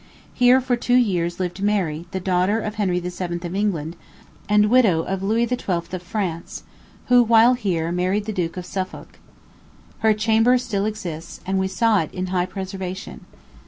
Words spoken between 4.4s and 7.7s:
and widow of Louis XII. of France, who, while